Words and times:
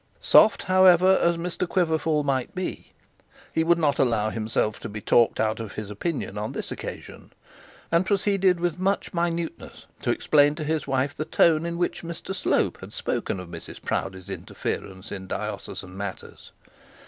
Soft, 0.19 0.63
however, 0.63 1.19
as 1.21 1.37
Mr 1.37 1.69
Quiverful 1.69 2.23
might 2.23 2.55
be, 2.55 2.91
he 3.53 3.63
would 3.63 3.77
not 3.77 3.99
allow 3.99 4.31
himself 4.31 4.79
to 4.79 4.89
be 4.89 4.99
talked 4.99 5.39
out 5.39 5.59
of 5.59 5.73
his 5.73 5.91
opinion 5.91 6.39
on 6.39 6.53
this 6.53 6.71
occasion; 6.71 7.31
and 7.91 8.03
proceeded 8.03 8.59
with 8.59 8.79
much 8.79 9.13
minuteness 9.13 9.85
to 10.01 10.09
explain 10.09 10.55
to 10.55 10.63
his 10.63 10.87
wife 10.87 11.15
the 11.15 11.23
tone 11.23 11.67
in 11.67 11.77
which 11.77 12.01
Mr 12.01 12.33
Slope 12.33 12.79
had 12.79 12.93
spoken 12.93 13.39
of 13.39 13.49
Mrs 13.49 13.79
Proudie's 13.79 14.31
interference 14.31 15.11
in 15.11 15.27
diocesan 15.27 15.95
matters. 15.95 16.51